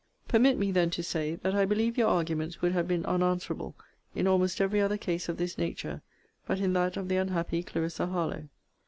[0.27, 3.75] Permit me, then, to say, That I believe your arguments would have been unanswerable
[4.15, 6.01] in almost every other case of this nature,
[6.47, 8.49] but in that of the unhappy Clarissa Harlowe.